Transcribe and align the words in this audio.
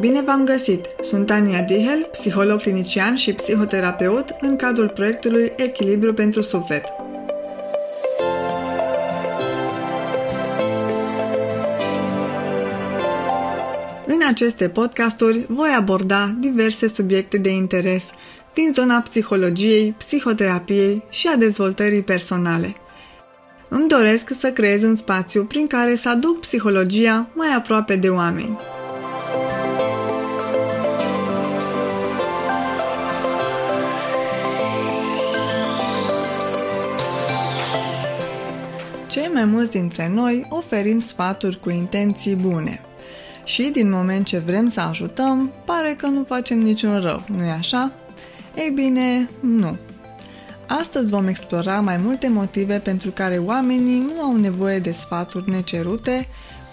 Bine 0.00 0.22
v-am 0.22 0.44
găsit! 0.44 0.86
Sunt 1.00 1.30
Ania 1.30 1.62
Dihel, 1.62 2.08
psiholog 2.10 2.60
clinician 2.60 3.14
și 3.14 3.32
psihoterapeut 3.32 4.24
în 4.40 4.56
cadrul 4.56 4.88
proiectului 4.88 5.52
Echilibru 5.56 6.14
pentru 6.14 6.40
Suflet. 6.40 6.84
În 14.06 14.20
aceste 14.28 14.68
podcasturi 14.68 15.44
voi 15.48 15.74
aborda 15.76 16.34
diverse 16.38 16.88
subiecte 16.88 17.36
de 17.36 17.50
interes 17.50 18.04
din 18.54 18.70
zona 18.74 19.00
psihologiei, 19.00 19.94
psihoterapiei 19.98 21.02
și 21.10 21.28
a 21.28 21.36
dezvoltării 21.36 22.02
personale. 22.02 22.74
Îmi 23.68 23.88
doresc 23.88 24.30
să 24.38 24.50
creez 24.50 24.82
un 24.82 24.96
spațiu 24.96 25.44
prin 25.44 25.66
care 25.66 25.94
să 25.94 26.08
aduc 26.08 26.40
psihologia 26.40 27.26
mai 27.34 27.54
aproape 27.56 27.96
de 27.96 28.08
oameni. 28.08 28.58
Cei 39.10 39.30
mai 39.32 39.44
mulți 39.44 39.70
dintre 39.70 40.08
noi 40.08 40.46
oferim 40.48 40.98
sfaturi 40.98 41.60
cu 41.60 41.70
intenții 41.70 42.34
bune. 42.34 42.80
Și 43.44 43.62
din 43.62 43.90
moment 43.90 44.26
ce 44.26 44.38
vrem 44.38 44.70
să 44.70 44.80
ajutăm, 44.80 45.52
pare 45.64 45.94
că 45.94 46.06
nu 46.06 46.24
facem 46.24 46.58
niciun 46.58 47.00
rău, 47.00 47.22
nu-i 47.26 47.48
așa? 47.48 47.92
Ei 48.56 48.70
bine, 48.70 49.30
nu. 49.40 49.76
Astăzi 50.66 51.10
vom 51.10 51.26
explora 51.26 51.80
mai 51.80 51.96
multe 51.96 52.28
motive 52.28 52.78
pentru 52.78 53.10
care 53.10 53.36
oamenii 53.36 53.98
nu 53.98 54.22
au 54.22 54.36
nevoie 54.36 54.78
de 54.78 54.92
sfaturi 54.92 55.50
necerute, 55.50 56.26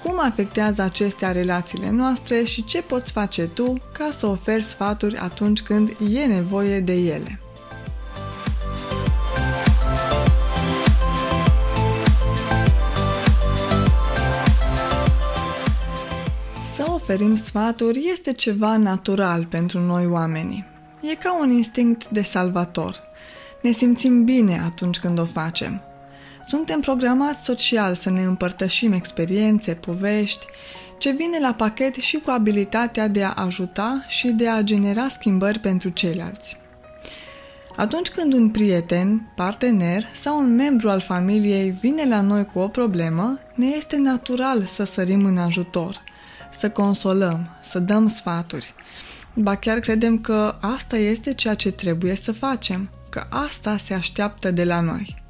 cum 0.03 0.19
afectează 0.19 0.81
acestea 0.81 1.31
relațiile 1.31 1.91
noastre 1.91 2.43
și 2.43 2.63
ce 2.63 2.81
poți 2.81 3.11
face 3.11 3.43
tu 3.43 3.81
ca 3.97 4.09
să 4.17 4.25
oferi 4.25 4.63
sfaturi 4.63 5.17
atunci 5.17 5.61
când 5.61 5.89
e 6.13 6.25
nevoie 6.25 6.79
de 6.79 6.93
ele. 6.93 7.39
Oferim 17.09 17.35
sfaturi 17.35 18.09
este 18.11 18.31
ceva 18.31 18.77
natural 18.77 19.45
pentru 19.45 19.79
noi 19.79 20.05
oamenii. 20.05 20.65
E 21.01 21.15
ca 21.15 21.39
un 21.39 21.49
instinct 21.49 22.09
de 22.09 22.21
salvator. 22.21 22.99
Ne 23.61 23.71
simțim 23.71 24.23
bine 24.23 24.61
atunci 24.65 24.99
când 24.99 25.19
o 25.19 25.25
facem. 25.25 25.81
Suntem 26.45 26.79
programați 26.79 27.43
social 27.43 27.95
să 27.95 28.09
ne 28.09 28.23
împărtășim 28.23 28.91
experiențe, 28.91 29.73
povești, 29.73 30.45
ce 30.97 31.11
vine 31.11 31.39
la 31.39 31.53
pachet 31.53 31.95
și 31.95 32.17
cu 32.17 32.29
abilitatea 32.29 33.07
de 33.07 33.23
a 33.23 33.33
ajuta 33.33 34.05
și 34.07 34.27
de 34.27 34.47
a 34.47 34.61
genera 34.61 35.07
schimbări 35.07 35.59
pentru 35.59 35.89
ceilalți. 35.89 36.57
Atunci 37.75 38.09
când 38.09 38.33
un 38.33 38.49
prieten, 38.49 39.31
partener 39.35 40.05
sau 40.13 40.39
un 40.39 40.55
membru 40.55 40.89
al 40.89 40.99
familiei 40.99 41.69
vine 41.69 42.07
la 42.07 42.21
noi 42.21 42.45
cu 42.45 42.59
o 42.59 42.67
problemă, 42.67 43.39
ne 43.55 43.65
este 43.65 43.97
natural 43.97 44.65
să 44.65 44.83
sărim 44.83 45.25
în 45.25 45.37
ajutor– 45.37 46.01
să 46.57 46.69
consolăm, 46.69 47.49
să 47.61 47.79
dăm 47.79 48.09
sfaturi. 48.09 48.73
Ba 49.33 49.55
chiar 49.55 49.79
credem 49.79 50.19
că 50.19 50.55
asta 50.59 50.97
este 50.97 51.33
ceea 51.33 51.53
ce 51.53 51.71
trebuie 51.71 52.15
să 52.15 52.31
facem, 52.31 52.89
că 53.09 53.25
asta 53.29 53.77
se 53.77 53.93
așteaptă 53.93 54.51
de 54.51 54.63
la 54.63 54.79
noi. 54.79 55.25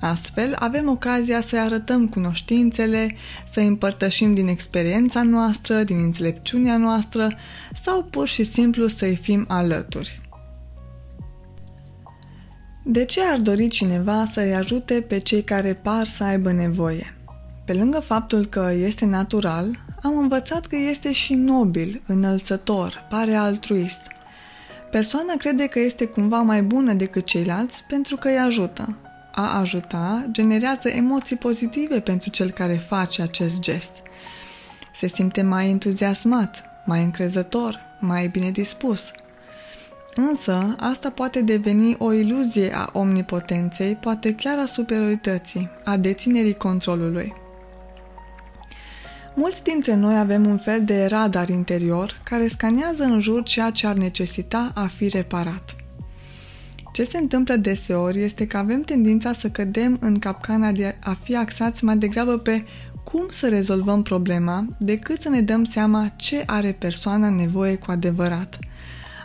Astfel, 0.00 0.56
avem 0.58 0.88
ocazia 0.88 1.40
să 1.40 1.58
arătăm 1.58 2.08
cunoștințele, 2.08 3.16
să 3.52 3.60
împărtășim 3.60 4.34
din 4.34 4.48
experiența 4.48 5.22
noastră, 5.22 5.82
din 5.82 5.98
înțelepciunea 5.98 6.76
noastră 6.76 7.28
sau 7.82 8.02
pur 8.02 8.28
și 8.28 8.44
simplu 8.44 8.86
să-i 8.86 9.16
fim 9.16 9.44
alături. 9.48 10.20
De 12.84 13.04
ce 13.04 13.20
ar 13.22 13.38
dori 13.38 13.68
cineva 13.68 14.24
să-i 14.32 14.54
ajute 14.54 15.00
pe 15.00 15.18
cei 15.18 15.42
care 15.42 15.72
par 15.72 16.06
să 16.06 16.24
aibă 16.24 16.52
nevoie? 16.52 17.14
Pe 17.70 17.76
lângă 17.76 18.00
faptul 18.00 18.46
că 18.46 18.72
este 18.76 19.04
natural, 19.04 19.78
am 20.02 20.18
învățat 20.18 20.66
că 20.66 20.76
este 20.76 21.12
și 21.12 21.34
nobil, 21.34 22.02
înălțător, 22.06 23.06
pare 23.10 23.34
altruist. 23.34 24.00
Persoana 24.90 25.34
crede 25.38 25.66
că 25.66 25.78
este 25.78 26.04
cumva 26.04 26.40
mai 26.40 26.62
bună 26.62 26.92
decât 26.92 27.24
ceilalți 27.24 27.84
pentru 27.88 28.16
că 28.16 28.28
îi 28.28 28.38
ajută. 28.38 28.98
A 29.32 29.58
ajuta 29.58 30.26
generează 30.30 30.88
emoții 30.88 31.36
pozitive 31.36 32.00
pentru 32.00 32.30
cel 32.30 32.50
care 32.50 32.74
face 32.74 33.22
acest 33.22 33.60
gest. 33.60 33.92
Se 34.94 35.06
simte 35.06 35.42
mai 35.42 35.70
entuziasmat, 35.70 36.64
mai 36.86 37.02
încrezător, 37.02 37.78
mai 38.00 38.28
bine 38.28 38.50
dispus. 38.50 39.10
Însă, 40.14 40.76
asta 40.78 41.10
poate 41.10 41.42
deveni 41.42 41.96
o 41.98 42.12
iluzie 42.12 42.74
a 42.74 42.90
omnipotenței, 42.92 43.94
poate 43.94 44.34
chiar 44.34 44.58
a 44.58 44.66
superiorității, 44.66 45.70
a 45.84 45.96
deținerii 45.96 46.56
controlului. 46.56 47.39
Mulți 49.34 49.62
dintre 49.62 49.94
noi 49.94 50.18
avem 50.18 50.46
un 50.46 50.58
fel 50.58 50.84
de 50.84 51.06
radar 51.06 51.48
interior 51.48 52.20
care 52.22 52.46
scanează 52.46 53.02
în 53.04 53.20
jur 53.20 53.42
ceea 53.42 53.70
ce 53.70 53.86
ar 53.86 53.94
necesita 53.94 54.70
a 54.74 54.86
fi 54.86 55.08
reparat. 55.08 55.76
Ce 56.92 57.04
se 57.04 57.18
întâmplă 57.18 57.56
deseori 57.56 58.22
este 58.22 58.46
că 58.46 58.56
avem 58.56 58.80
tendința 58.80 59.32
să 59.32 59.50
cădem 59.50 59.96
în 60.00 60.18
capcana 60.18 60.72
de 60.72 60.96
a 61.00 61.16
fi 61.22 61.36
axați 61.36 61.84
mai 61.84 61.96
degrabă 61.96 62.38
pe 62.38 62.64
cum 63.04 63.26
să 63.30 63.48
rezolvăm 63.48 64.02
problema 64.02 64.66
decât 64.78 65.20
să 65.20 65.28
ne 65.28 65.40
dăm 65.40 65.64
seama 65.64 66.12
ce 66.16 66.42
are 66.46 66.72
persoana 66.72 67.30
nevoie 67.30 67.76
cu 67.76 67.90
adevărat, 67.90 68.58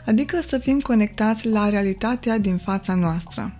adică 0.06 0.42
să 0.42 0.58
fim 0.58 0.80
conectați 0.80 1.48
la 1.48 1.70
realitatea 1.70 2.38
din 2.38 2.58
fața 2.58 2.96
noastră. 2.96 3.54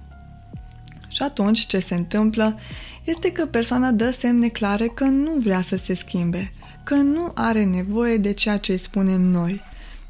Și 1.08 1.24
atunci 1.24 1.66
ce 1.66 1.80
se 1.80 1.96
întâmplă 1.96 2.60
este 3.06 3.32
că 3.32 3.46
persoana 3.46 3.92
dă 3.92 4.12
semne 4.12 4.48
clare 4.48 4.88
că 4.88 5.04
nu 5.04 5.32
vrea 5.32 5.62
să 5.62 5.78
se 5.78 5.94
schimbe, 5.94 6.54
că 6.84 6.96
nu 6.96 7.32
are 7.34 7.64
nevoie 7.64 8.18
de 8.18 8.34
ceea 8.34 8.58
ce 8.58 8.72
îi 8.72 8.78
spunem 8.78 9.22
noi, 9.22 9.62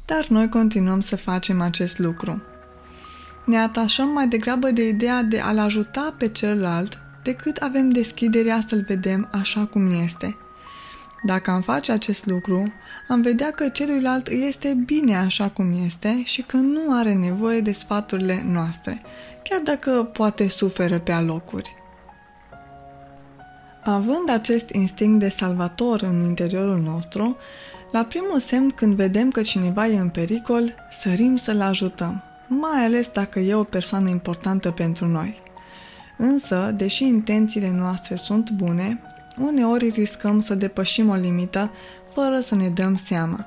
dar 0.04 0.26
noi 0.28 0.48
continuăm 0.48 1.00
să 1.00 1.16
facem 1.16 1.60
acest 1.60 1.98
lucru. 1.98 2.42
Ne 3.44 3.58
atașăm 3.58 4.08
mai 4.08 4.28
degrabă 4.28 4.70
de 4.70 4.88
ideea 4.88 5.22
de 5.22 5.40
a-l 5.40 5.58
ajuta 5.58 6.14
pe 6.18 6.28
celălalt 6.28 6.98
decât 7.22 7.56
avem 7.56 7.90
deschiderea 7.90 8.60
să-l 8.68 8.84
vedem 8.88 9.28
așa 9.32 9.64
cum 9.64 10.02
este. 10.02 10.36
Dacă 11.22 11.50
am 11.50 11.60
face 11.60 11.92
acest 11.92 12.26
lucru, 12.26 12.72
am 13.08 13.20
vedea 13.20 13.50
că 13.50 13.68
celuilalt 13.68 14.28
este 14.28 14.82
bine 14.84 15.16
așa 15.16 15.48
cum 15.48 15.84
este 15.84 16.22
și 16.24 16.42
că 16.42 16.56
nu 16.56 16.80
are 16.90 17.14
nevoie 17.14 17.60
de 17.60 17.72
sfaturile 17.72 18.42
noastre, 18.46 19.02
chiar 19.42 19.60
dacă 19.60 19.90
poate 20.12 20.48
suferă 20.48 20.98
pe 20.98 21.12
alocuri. 21.12 21.76
Având 23.88 24.28
acest 24.28 24.70
instinct 24.70 25.18
de 25.18 25.28
salvator 25.28 26.02
în 26.02 26.22
interiorul 26.22 26.78
nostru, 26.78 27.36
la 27.90 28.02
primul 28.02 28.38
semn 28.38 28.70
când 28.70 28.94
vedem 28.94 29.30
că 29.30 29.42
cineva 29.42 29.86
e 29.86 29.98
în 29.98 30.08
pericol, 30.08 30.74
sărim 30.90 31.36
să-l 31.36 31.60
ajutăm, 31.60 32.22
mai 32.48 32.84
ales 32.84 33.08
dacă 33.08 33.38
e 33.38 33.54
o 33.54 33.64
persoană 33.64 34.08
importantă 34.08 34.70
pentru 34.70 35.06
noi. 35.06 35.42
Însă, 36.18 36.72
deși 36.76 37.04
intențiile 37.04 37.70
noastre 37.70 38.16
sunt 38.16 38.50
bune, 38.50 39.00
uneori 39.40 39.88
riscăm 39.88 40.40
să 40.40 40.54
depășim 40.54 41.08
o 41.08 41.14
limită 41.14 41.70
fără 42.14 42.40
să 42.40 42.54
ne 42.54 42.68
dăm 42.68 42.94
seama. 42.94 43.46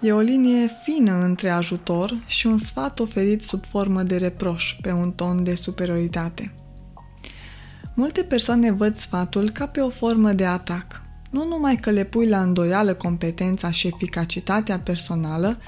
E 0.00 0.12
o 0.12 0.20
linie 0.20 0.70
fină 0.82 1.24
între 1.24 1.50
ajutor 1.50 2.22
și 2.26 2.46
un 2.46 2.58
sfat 2.58 3.00
oferit 3.00 3.42
sub 3.42 3.64
formă 3.64 4.02
de 4.02 4.16
reproș 4.16 4.76
pe 4.80 4.92
un 4.92 5.10
ton 5.10 5.42
de 5.42 5.54
superioritate. 5.54 6.52
Multe 7.94 8.22
persoane 8.22 8.70
văd 8.70 8.96
sfatul 8.96 9.50
ca 9.50 9.66
pe 9.66 9.80
o 9.80 9.88
formă 9.88 10.32
de 10.32 10.44
atac. 10.44 11.02
Nu 11.30 11.46
numai 11.46 11.76
că 11.76 11.90
le 11.90 12.04
pui 12.04 12.28
la 12.28 12.42
îndoială 12.42 12.94
competența 12.94 13.70
și 13.70 13.86
eficacitatea 13.86 14.78
personală, 14.78 15.58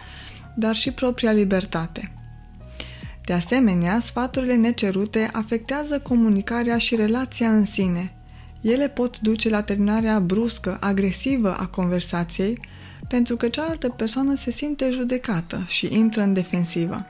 dar 0.54 0.74
și 0.74 0.92
propria 0.92 1.32
libertate. 1.32 2.12
De 3.24 3.32
asemenea, 3.32 4.00
sfaturile 4.00 4.54
necerute 4.54 5.30
afectează 5.32 5.98
comunicarea 5.98 6.78
și 6.78 6.96
relația 6.96 7.50
în 7.50 7.64
sine. 7.64 8.14
Ele 8.60 8.88
pot 8.88 9.20
duce 9.20 9.48
la 9.48 9.62
terminarea 9.62 10.20
bruscă, 10.20 10.76
agresivă 10.80 11.56
a 11.58 11.66
conversației, 11.66 12.58
pentru 13.08 13.36
că 13.36 13.48
cealaltă 13.48 13.88
persoană 13.88 14.34
se 14.34 14.50
simte 14.50 14.90
judecată 14.90 15.62
și 15.66 15.98
intră 15.98 16.22
în 16.22 16.32
defensivă. 16.32 17.06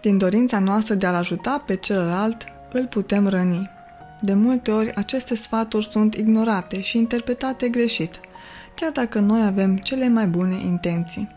Din 0.00 0.18
dorința 0.18 0.58
noastră 0.58 0.94
de 0.94 1.06
a-l 1.06 1.14
ajuta 1.14 1.62
pe 1.66 1.76
celălalt, 1.76 2.44
îl 2.72 2.86
putem 2.86 3.26
răni. 3.26 3.70
De 4.20 4.34
multe 4.34 4.70
ori, 4.70 4.94
aceste 4.94 5.34
sfaturi 5.34 5.90
sunt 5.90 6.14
ignorate 6.14 6.80
și 6.80 6.98
interpretate 6.98 7.68
greșit, 7.68 8.20
chiar 8.74 8.90
dacă 8.90 9.18
noi 9.18 9.42
avem 9.42 9.76
cele 9.76 10.08
mai 10.08 10.26
bune 10.26 10.54
intenții. 10.54 11.28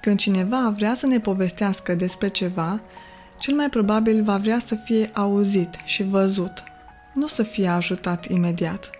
Când 0.00 0.18
cineva 0.18 0.72
vrea 0.76 0.94
să 0.94 1.06
ne 1.06 1.20
povestească 1.20 1.94
despre 1.94 2.28
ceva, 2.28 2.80
cel 3.38 3.54
mai 3.54 3.68
probabil 3.68 4.22
va 4.22 4.36
vrea 4.36 4.58
să 4.58 4.74
fie 4.74 5.10
auzit 5.12 5.76
și 5.84 6.02
văzut, 6.02 6.62
nu 7.14 7.26
să 7.26 7.42
fie 7.42 7.68
ajutat 7.68 8.28
imediat. 8.28 8.90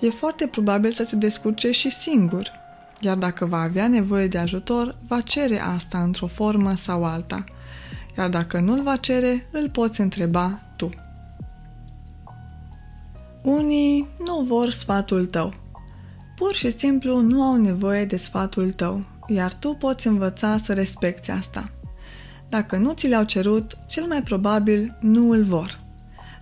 E 0.00 0.10
foarte 0.10 0.46
probabil 0.46 0.90
să 0.90 1.04
se 1.04 1.16
descurce 1.16 1.70
și 1.70 1.90
singur. 1.90 2.60
iar 3.00 3.16
dacă 3.16 3.46
va 3.46 3.60
avea 3.60 3.88
nevoie 3.88 4.26
de 4.26 4.38
ajutor, 4.38 4.96
va 5.06 5.20
cere 5.20 5.60
asta 5.60 5.98
într-o 5.98 6.26
formă 6.26 6.74
sau 6.74 7.04
alta, 7.04 7.44
iar 8.16 8.28
dacă 8.28 8.58
nu-l 8.58 8.82
va 8.82 8.96
cere, 8.96 9.46
îl 9.52 9.70
poți 9.70 10.00
întreba 10.00 10.60
tu. 10.76 10.90
Unii 13.42 14.08
nu 14.26 14.40
vor 14.40 14.70
sfatul 14.70 15.26
tău. 15.26 15.52
Pur 16.36 16.54
și 16.54 16.78
simplu 16.78 17.20
nu 17.20 17.42
au 17.42 17.56
nevoie 17.56 18.04
de 18.04 18.16
sfatul 18.16 18.72
tău, 18.72 19.04
iar 19.26 19.54
tu 19.54 19.74
poți 19.74 20.06
învăța 20.06 20.58
să 20.58 20.72
respecti 20.72 21.30
asta. 21.30 21.70
Dacă 22.48 22.76
nu 22.76 22.92
ți 22.92 23.06
le-au 23.06 23.24
cerut, 23.24 23.78
cel 23.86 24.04
mai 24.04 24.22
probabil 24.22 24.96
nu 25.00 25.30
îl 25.30 25.44
vor. 25.44 25.78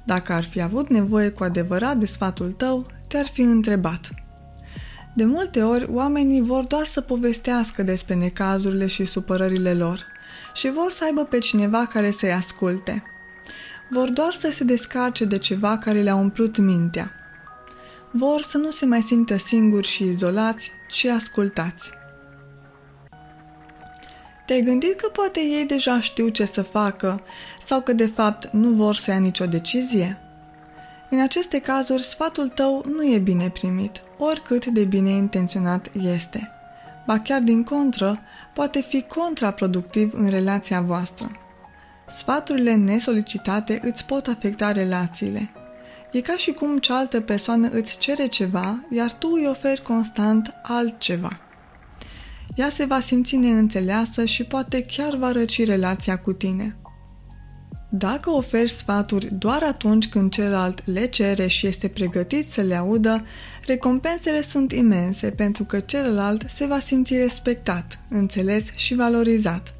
Dacă 0.04 0.32
ar 0.32 0.44
fi 0.44 0.60
avut 0.60 0.88
nevoie 0.88 1.28
cu 1.28 1.44
adevărat 1.44 1.96
de 1.96 2.06
sfatul 2.06 2.52
tău, 2.52 2.86
te-ar 3.08 3.26
fi 3.26 3.40
întrebat. 3.40 4.10
De 5.14 5.24
multe 5.24 5.62
ori, 5.62 5.86
oamenii 5.90 6.40
vor 6.40 6.64
doar 6.64 6.86
să 6.86 7.00
povestească 7.00 7.82
despre 7.82 8.14
necazurile 8.14 8.86
și 8.86 9.04
supărările 9.04 9.74
lor 9.74 10.06
și 10.54 10.70
vor 10.70 10.90
să 10.90 11.04
aibă 11.04 11.24
pe 11.24 11.38
cineva 11.38 11.86
care 11.86 12.10
să-i 12.10 12.32
asculte. 12.32 13.02
Vor 13.88 14.08
doar 14.08 14.32
să 14.32 14.50
se 14.50 14.64
descarce 14.64 15.24
de 15.24 15.38
ceva 15.38 15.78
care 15.78 16.02
le-a 16.02 16.14
umplut 16.14 16.58
mintea. 16.58 17.12
Vor 18.10 18.42
să 18.42 18.58
nu 18.58 18.70
se 18.70 18.86
mai 18.86 19.02
simtă 19.02 19.36
singuri 19.36 19.86
și 19.86 20.04
izolați, 20.04 20.70
ci 20.88 21.04
ascultați. 21.04 21.90
Te-ai 24.46 24.62
gândit 24.62 25.00
că 25.00 25.08
poate 25.08 25.40
ei 25.40 25.64
deja 25.64 26.00
știu 26.00 26.28
ce 26.28 26.44
să 26.44 26.62
facă 26.62 27.20
sau 27.64 27.80
că 27.80 27.92
de 27.92 28.06
fapt 28.06 28.50
nu 28.52 28.68
vor 28.68 28.94
să 28.94 29.10
ia 29.10 29.18
nicio 29.18 29.46
decizie? 29.46 30.18
În 31.10 31.20
aceste 31.20 31.60
cazuri, 31.60 32.02
sfatul 32.02 32.48
tău 32.48 32.84
nu 32.88 33.04
e 33.04 33.18
bine 33.18 33.50
primit, 33.50 34.02
oricât 34.18 34.66
de 34.66 34.84
bine 34.84 35.10
intenționat 35.10 35.90
este. 36.02 36.50
Ba 37.06 37.18
chiar 37.18 37.40
din 37.40 37.64
contră, 37.64 38.20
poate 38.60 38.80
fi 38.80 39.02
contraproductiv 39.02 40.10
în 40.14 40.28
relația 40.28 40.80
voastră. 40.80 41.30
Sfaturile 42.08 42.74
nesolicitate 42.74 43.80
îți 43.84 44.04
pot 44.04 44.26
afecta 44.26 44.72
relațiile. 44.72 45.50
E 46.12 46.20
ca 46.20 46.36
și 46.36 46.52
cum 46.52 46.78
cealaltă 46.78 47.20
persoană 47.20 47.68
îți 47.68 47.98
cere 47.98 48.26
ceva, 48.26 48.84
iar 48.90 49.12
tu 49.12 49.30
îi 49.32 49.46
oferi 49.46 49.82
constant 49.82 50.54
altceva. 50.62 51.40
Ea 52.54 52.68
se 52.68 52.84
va 52.84 53.00
simți 53.00 53.36
neînțeleasă 53.36 54.24
și 54.24 54.44
poate 54.44 54.82
chiar 54.82 55.16
va 55.16 55.32
răci 55.32 55.66
relația 55.66 56.18
cu 56.18 56.32
tine. 56.32 56.76
Dacă 57.92 58.30
oferi 58.30 58.70
sfaturi 58.70 59.28
doar 59.34 59.62
atunci 59.62 60.08
când 60.08 60.32
celălalt 60.32 60.86
le 60.86 61.06
cere 61.06 61.46
și 61.46 61.66
este 61.66 61.88
pregătit 61.88 62.50
să 62.50 62.60
le 62.60 62.74
audă, 62.74 63.24
recompensele 63.66 64.42
sunt 64.42 64.72
imense 64.72 65.30
pentru 65.30 65.64
că 65.64 65.80
celălalt 65.80 66.44
se 66.48 66.66
va 66.66 66.78
simți 66.78 67.16
respectat, 67.16 67.98
înțeles 68.08 68.64
și 68.74 68.94
valorizat. 68.94 69.74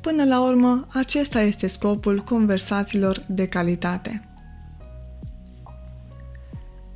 Până 0.00 0.24
la 0.24 0.40
urmă, 0.40 0.86
acesta 0.92 1.40
este 1.40 1.66
scopul 1.66 2.22
conversațiilor 2.22 3.22
de 3.26 3.48
calitate. 3.48 4.28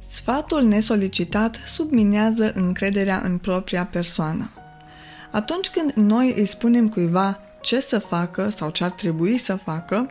Sfatul 0.06 0.62
nesolicitat 0.62 1.60
subminează 1.66 2.52
încrederea 2.54 3.20
în 3.24 3.38
propria 3.38 3.84
persoană. 3.84 4.50
Atunci 5.30 5.70
când 5.70 5.92
noi 5.92 6.34
îi 6.36 6.46
spunem 6.46 6.88
cuiva 6.88 7.38
ce 7.60 7.80
să 7.80 7.98
facă 7.98 8.48
sau 8.48 8.70
ce 8.70 8.84
ar 8.84 8.90
trebui 8.90 9.36
să 9.38 9.56
facă, 9.56 10.10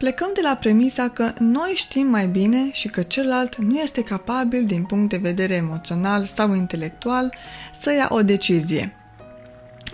plecăm 0.00 0.30
de 0.34 0.40
la 0.42 0.56
premisa 0.56 1.08
că 1.08 1.32
noi 1.38 1.72
știm 1.74 2.06
mai 2.06 2.26
bine 2.26 2.68
și 2.72 2.88
că 2.88 3.02
celălalt 3.02 3.56
nu 3.56 3.78
este 3.78 4.02
capabil 4.02 4.66
din 4.66 4.82
punct 4.82 5.08
de 5.08 5.16
vedere 5.16 5.54
emoțional 5.54 6.24
sau 6.24 6.54
intelectual 6.54 7.34
să 7.80 7.92
ia 7.92 8.08
o 8.10 8.22
decizie. 8.22 8.92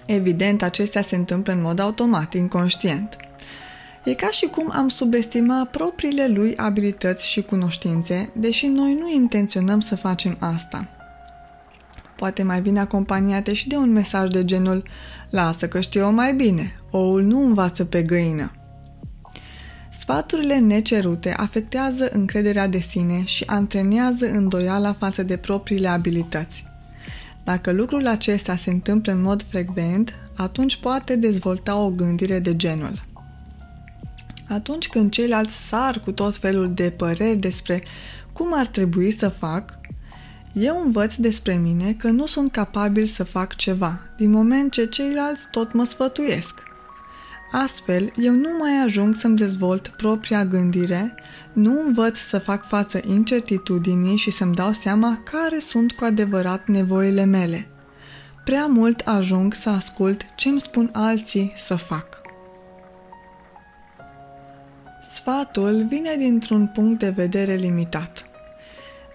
Evident, 0.06 0.62
acestea 0.62 1.02
se 1.02 1.16
întâmplă 1.16 1.52
în 1.52 1.60
mod 1.60 1.78
automat, 1.78 2.34
inconștient. 2.34 3.16
E 4.04 4.14
ca 4.14 4.30
și 4.30 4.46
cum 4.46 4.70
am 4.74 4.88
subestima 4.88 5.68
propriile 5.70 6.28
lui 6.28 6.56
abilități 6.56 7.26
și 7.26 7.42
cunoștințe, 7.42 8.30
deși 8.32 8.66
noi 8.66 8.94
nu 8.94 9.12
intenționăm 9.12 9.80
să 9.80 9.96
facem 9.96 10.36
asta 10.40 10.88
poate 12.16 12.42
mai 12.42 12.60
bine 12.60 12.80
acompaniate 12.80 13.52
și 13.52 13.68
de 13.68 13.76
un 13.76 13.92
mesaj 13.92 14.28
de 14.28 14.44
genul 14.44 14.82
Lasă 15.30 15.68
că 15.68 15.80
știu 15.80 16.00
eu 16.00 16.12
mai 16.12 16.34
bine, 16.34 16.80
oul 16.90 17.22
nu 17.22 17.44
învață 17.44 17.84
pe 17.84 18.02
găină. 18.02 18.65
Sfaturile 19.98 20.58
necerute 20.58 21.32
afectează 21.36 22.08
încrederea 22.12 22.66
de 22.66 22.78
sine 22.78 23.24
și 23.24 23.44
antrenează 23.46 24.26
îndoiala 24.26 24.92
față 24.92 25.22
de 25.22 25.36
propriile 25.36 25.88
abilități. 25.88 26.64
Dacă 27.44 27.72
lucrul 27.72 28.06
acesta 28.06 28.56
se 28.56 28.70
întâmplă 28.70 29.12
în 29.12 29.22
mod 29.22 29.42
frecvent, 29.42 30.14
atunci 30.36 30.76
poate 30.76 31.16
dezvolta 31.16 31.76
o 31.76 31.90
gândire 31.90 32.38
de 32.38 32.56
genul. 32.56 33.04
Atunci 34.48 34.88
când 34.88 35.10
ceilalți 35.10 35.68
sar 35.68 36.00
cu 36.00 36.12
tot 36.12 36.36
felul 36.36 36.74
de 36.74 36.90
păreri 36.90 37.36
despre 37.36 37.82
cum 38.32 38.58
ar 38.58 38.66
trebui 38.66 39.10
să 39.10 39.28
fac, 39.28 39.78
eu 40.52 40.82
învăț 40.84 41.14
despre 41.14 41.54
mine 41.54 41.92
că 41.92 42.08
nu 42.08 42.26
sunt 42.26 42.52
capabil 42.52 43.06
să 43.06 43.24
fac 43.24 43.54
ceva, 43.54 44.00
din 44.16 44.30
moment 44.30 44.72
ce 44.72 44.86
ceilalți 44.86 45.48
tot 45.50 45.72
mă 45.72 45.84
sfătuiesc. 45.84 46.62
Astfel, 47.62 48.10
eu 48.16 48.32
nu 48.32 48.48
mai 48.58 48.82
ajung 48.84 49.14
să-mi 49.14 49.36
dezvolt 49.36 49.88
propria 49.88 50.44
gândire, 50.44 51.14
nu 51.52 51.82
învăț 51.86 52.18
să 52.18 52.38
fac 52.38 52.66
față 52.66 53.00
incertitudinii 53.06 54.16
și 54.16 54.30
să-mi 54.30 54.54
dau 54.54 54.72
seama 54.72 55.22
care 55.30 55.58
sunt 55.58 55.92
cu 55.92 56.04
adevărat 56.04 56.66
nevoile 56.66 57.24
mele. 57.24 57.68
Prea 58.44 58.66
mult 58.66 59.00
ajung 59.00 59.54
să 59.54 59.70
ascult 59.70 60.26
ce 60.34 60.48
îmi 60.48 60.60
spun 60.60 60.90
alții 60.92 61.52
să 61.56 61.74
fac. 61.76 62.20
Sfatul 65.10 65.86
vine 65.88 66.16
dintr-un 66.18 66.66
punct 66.66 66.98
de 66.98 67.08
vedere 67.08 67.54
limitat. 67.54 68.26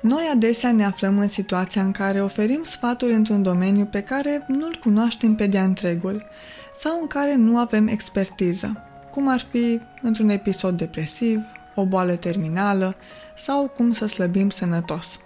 Noi 0.02 0.30
adesea 0.34 0.72
ne 0.72 0.86
aflăm 0.86 1.20
în 1.20 1.28
situația 1.28 1.82
în 1.82 1.92
care 1.92 2.24
oferim 2.24 2.64
sfaturi 2.64 3.14
într-un 3.14 3.44
domeniu 3.44 3.86
pe 3.86 4.02
care 4.02 4.46
nu-l 4.48 4.80
cunoaștem 4.84 5.36
pe 5.36 5.48
de-a 5.48 5.64
întregul 5.64 6.26
sau 6.76 7.02
în 7.02 7.08
care 7.08 7.36
nu 7.36 7.58
avem 7.58 7.88
expertiză, 7.88 8.84
cum 9.12 9.28
ar 9.28 9.40
fi 9.52 9.80
într-un 10.02 10.30
episod 10.30 10.78
depresiv, 10.78 11.40
o 11.76 11.86
boală 11.86 12.16
terminală 12.16 12.96
sau 13.38 13.68
cum 13.68 13.92
să 13.92 14.06
slăbim 14.06 14.50
sănătos. 14.50 15.20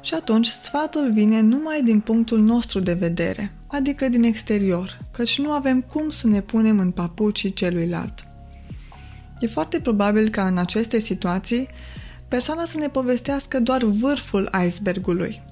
Și 0.00 0.14
atunci 0.14 0.46
sfatul 0.46 1.12
vine 1.12 1.40
numai 1.40 1.82
din 1.82 2.00
punctul 2.00 2.40
nostru 2.40 2.78
de 2.78 2.92
vedere, 2.92 3.50
adică 3.66 4.08
din 4.08 4.22
exterior, 4.22 4.98
căci 5.12 5.40
nu 5.40 5.50
avem 5.50 5.80
cum 5.80 6.10
să 6.10 6.26
ne 6.26 6.40
punem 6.40 6.78
în 6.78 6.90
papucii 6.90 7.52
celuilalt. 7.52 8.26
E 9.40 9.46
foarte 9.46 9.80
probabil 9.80 10.28
ca 10.28 10.46
în 10.46 10.58
aceste 10.58 10.98
situații 10.98 11.68
persoana 12.28 12.64
să 12.64 12.78
ne 12.78 12.88
povestească 12.88 13.60
doar 13.60 13.84
vârful 13.84 14.50
icebergului. 14.66 15.42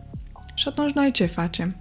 Și 0.54 0.68
atunci 0.68 0.92
noi 0.92 1.10
ce 1.10 1.26
facem? 1.26 1.76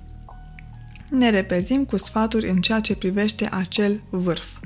Ne 1.13 1.29
repezim 1.29 1.85
cu 1.85 1.97
sfaturi 1.97 2.49
în 2.49 2.61
ceea 2.61 2.79
ce 2.79 2.95
privește 2.95 3.49
acel 3.51 4.01
vârf. 4.09 4.57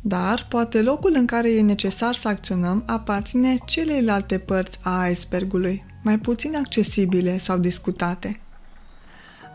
Dar 0.00 0.46
poate 0.48 0.82
locul 0.82 1.12
în 1.14 1.26
care 1.26 1.52
e 1.52 1.60
necesar 1.60 2.14
să 2.14 2.28
acționăm 2.28 2.82
aparține 2.86 3.56
celelalte 3.66 4.38
părți 4.38 4.78
a 4.82 5.06
icebergului, 5.06 5.84
mai 6.02 6.18
puțin 6.18 6.56
accesibile 6.56 7.38
sau 7.38 7.58
discutate. 7.58 8.40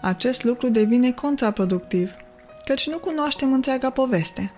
Acest 0.02 0.44
lucru 0.44 0.70
devine 0.70 1.12
contraproductiv, 1.12 2.10
căci 2.66 2.88
nu 2.88 2.98
cunoaștem 2.98 3.54
întreaga 3.54 3.90
poveste. 3.90 4.52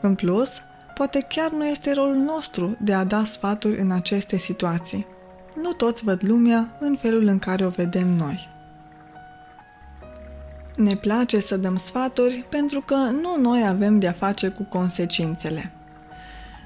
În 0.00 0.14
plus, 0.14 0.50
Poate 1.00 1.26
chiar 1.28 1.50
nu 1.50 1.66
este 1.66 1.92
rolul 1.92 2.16
nostru 2.16 2.76
de 2.80 2.94
a 2.94 3.04
da 3.04 3.24
sfaturi 3.24 3.80
în 3.80 3.90
aceste 3.90 4.36
situații. 4.36 5.06
Nu 5.62 5.72
toți 5.72 6.04
văd 6.04 6.18
lumea 6.22 6.76
în 6.80 6.96
felul 6.96 7.26
în 7.26 7.38
care 7.38 7.66
o 7.66 7.68
vedem 7.68 8.06
noi. 8.06 8.59
Ne 10.76 10.96
place 10.96 11.40
să 11.40 11.56
dăm 11.56 11.76
sfaturi 11.76 12.44
pentru 12.48 12.80
că 12.80 12.94
nu 12.94 13.36
noi 13.40 13.66
avem 13.66 13.98
de-a 13.98 14.12
face 14.12 14.48
cu 14.48 14.62
consecințele. 14.62 15.72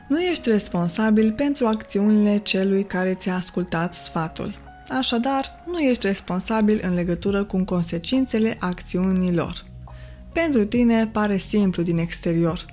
Nu 0.08 0.20
ești 0.20 0.48
responsabil 0.48 1.32
pentru 1.32 1.66
acțiunile 1.66 2.36
celui 2.36 2.84
care 2.84 3.14
ți-a 3.14 3.34
ascultat 3.34 3.94
sfatul. 3.94 4.58
Așadar, 4.88 5.62
nu 5.66 5.78
ești 5.78 6.06
responsabil 6.06 6.80
în 6.82 6.94
legătură 6.94 7.44
cu 7.44 7.64
consecințele 7.64 8.56
acțiunilor. 8.60 9.64
Pentru 10.32 10.64
tine 10.64 11.06
pare 11.06 11.36
simplu 11.36 11.82
din 11.82 11.98
exterior, 11.98 12.66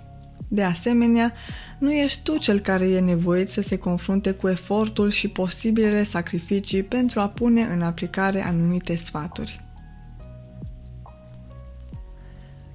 de 0.47 0.63
asemenea, 0.63 1.33
nu 1.77 1.93
ești 1.93 2.23
tu 2.23 2.37
cel 2.37 2.59
care 2.59 2.85
e 2.85 2.99
nevoit 2.99 3.49
să 3.49 3.61
se 3.61 3.77
confrunte 3.77 4.31
cu 4.31 4.47
efortul 4.47 5.09
și 5.09 5.27
posibilele 5.27 6.03
sacrificii 6.03 6.83
pentru 6.83 7.19
a 7.19 7.27
pune 7.27 7.61
în 7.61 7.81
aplicare 7.81 8.45
anumite 8.45 8.95
sfaturi. 8.95 9.61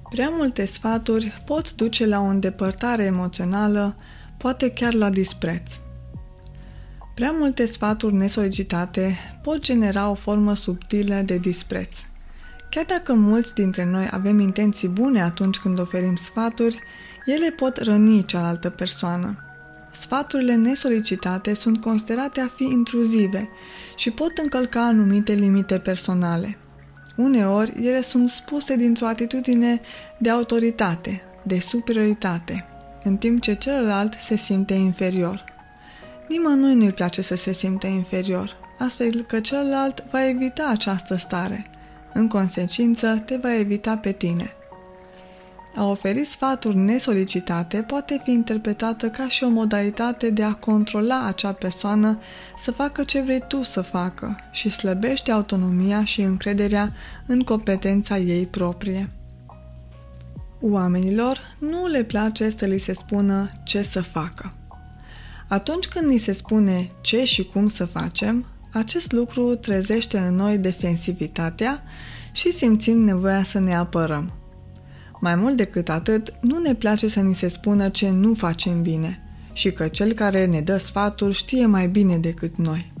Prea 0.09 0.29
multe 0.29 0.65
sfaturi 0.65 1.41
pot 1.45 1.75
duce 1.75 2.05
la 2.05 2.19
o 2.19 2.23
îndepărtare 2.23 3.03
emoțională, 3.03 3.95
poate 4.37 4.69
chiar 4.69 4.93
la 4.93 5.09
dispreț. 5.09 5.71
Prea 7.15 7.31
multe 7.31 7.65
sfaturi 7.65 8.13
nesolicitate 8.13 9.17
pot 9.43 9.59
genera 9.59 10.09
o 10.09 10.13
formă 10.13 10.53
subtilă 10.53 11.15
de 11.15 11.37
dispreț, 11.37 11.89
Chiar 12.69 12.85
dacă 12.85 13.13
mulți 13.13 13.53
dintre 13.53 13.85
noi 13.85 14.07
avem 14.11 14.39
intenții 14.39 14.87
bune 14.87 15.21
atunci 15.21 15.57
când 15.57 15.79
oferim 15.79 16.15
sfaturi, 16.15 16.79
ele 17.25 17.49
pot 17.49 17.77
răni 17.77 18.25
cealaltă 18.25 18.69
persoană. 18.69 19.37
Sfaturile 19.91 20.55
nesolicitate 20.55 21.53
sunt 21.53 21.81
considerate 21.81 22.39
a 22.39 22.47
fi 22.47 22.63
intruzive 22.63 23.49
și 23.95 24.11
pot 24.11 24.37
încălca 24.37 24.85
anumite 24.85 25.33
limite 25.33 25.77
personale. 25.79 26.57
Uneori, 27.17 27.73
ele 27.81 28.01
sunt 28.01 28.29
spuse 28.29 28.75
dintr-o 28.75 29.07
atitudine 29.07 29.81
de 30.17 30.29
autoritate, 30.29 31.21
de 31.43 31.59
superioritate, 31.59 32.65
în 33.03 33.17
timp 33.17 33.41
ce 33.41 33.53
celălalt 33.53 34.13
se 34.19 34.35
simte 34.35 34.73
inferior. 34.73 35.43
Nimănui 36.27 36.75
nu-i 36.75 36.91
place 36.91 37.21
să 37.21 37.35
se 37.35 37.51
simte 37.51 37.87
inferior, 37.87 38.57
astfel 38.79 39.21
că 39.21 39.39
celălalt 39.39 40.03
va 40.11 40.27
evita 40.27 40.67
această 40.69 41.15
stare. 41.15 41.65
În 42.13 42.27
consecință, 42.27 43.21
te 43.25 43.35
va 43.35 43.55
evita 43.55 43.97
pe 43.97 44.11
tine. 44.11 44.51
A 45.77 45.83
oferi 45.83 46.25
sfaturi 46.25 46.77
nesolicitate 46.77 47.77
poate 47.81 48.21
fi 48.23 48.31
interpretată 48.31 49.09
ca 49.09 49.27
și 49.27 49.43
o 49.43 49.49
modalitate 49.49 50.29
de 50.29 50.43
a 50.43 50.53
controla 50.53 51.25
acea 51.25 51.51
persoană 51.51 52.19
să 52.59 52.71
facă 52.71 53.03
ce 53.03 53.21
vrei 53.21 53.43
tu 53.47 53.63
să 53.63 53.81
facă 53.81 54.35
și 54.51 54.69
slăbește 54.69 55.31
autonomia 55.31 56.03
și 56.03 56.21
încrederea 56.21 56.93
în 57.25 57.39
competența 57.39 58.17
ei 58.17 58.45
proprie. 58.45 59.09
Oamenilor 60.61 61.39
nu 61.59 61.87
le 61.87 62.03
place 62.03 62.49
să 62.49 62.65
li 62.65 62.79
se 62.79 62.93
spună 62.93 63.49
ce 63.63 63.81
să 63.81 64.01
facă. 64.01 64.53
Atunci 65.47 65.87
când 65.87 66.07
ni 66.07 66.17
se 66.17 66.33
spune 66.33 66.89
ce 67.01 67.23
și 67.23 67.43
cum 67.43 67.67
să 67.67 67.85
facem, 67.85 68.45
acest 68.73 69.11
lucru 69.11 69.55
trezește 69.55 70.17
în 70.17 70.35
noi 70.35 70.57
defensivitatea 70.57 71.83
și 72.31 72.51
simțim 72.51 72.99
nevoia 72.99 73.43
să 73.43 73.59
ne 73.59 73.75
apărăm. 73.75 74.31
Mai 75.19 75.35
mult 75.35 75.57
decât 75.57 75.89
atât, 75.89 76.33
nu 76.39 76.57
ne 76.57 76.73
place 76.73 77.07
să 77.07 77.21
ni 77.21 77.35
se 77.35 77.47
spună 77.47 77.89
ce 77.89 78.09
nu 78.09 78.33
facem 78.33 78.81
bine 78.81 79.21
și 79.53 79.71
că 79.71 79.87
cel 79.87 80.13
care 80.13 80.45
ne 80.45 80.61
dă 80.61 80.77
sfaturi 80.77 81.33
știe 81.33 81.65
mai 81.65 81.87
bine 81.87 82.17
decât 82.17 82.57
noi. 82.57 82.91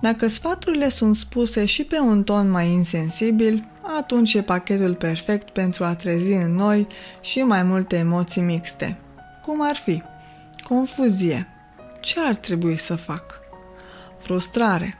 Dacă 0.00 0.28
sfaturile 0.28 0.88
sunt 0.88 1.16
spuse 1.16 1.64
și 1.64 1.84
pe 1.84 1.98
un 1.98 2.22
ton 2.22 2.50
mai 2.50 2.68
insensibil, 2.68 3.68
atunci 3.98 4.34
e 4.34 4.42
pachetul 4.42 4.94
perfect 4.94 5.50
pentru 5.50 5.84
a 5.84 5.94
trezi 5.94 6.32
în 6.32 6.54
noi 6.54 6.86
și 7.20 7.38
mai 7.38 7.62
multe 7.62 7.96
emoții 7.96 8.42
mixte. 8.42 8.98
Cum 9.42 9.62
ar 9.62 9.76
fi? 9.76 10.02
Confuzie. 10.68 11.46
Ce 12.00 12.20
ar 12.20 12.34
trebui 12.34 12.78
să 12.78 12.94
fac? 12.96 13.24
Frustrare. 14.18 14.94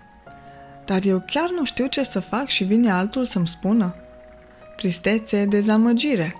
Dar 0.85 1.05
eu 1.05 1.23
chiar 1.27 1.51
nu 1.51 1.65
știu 1.65 1.87
ce 1.87 2.03
să 2.03 2.21
fac 2.21 2.47
și 2.47 2.65
vine 2.65 2.91
altul 2.91 3.27
să-mi 3.27 3.49
spună 3.49 3.95
tristețe, 4.81 5.45
dezamăgire. 5.45 6.35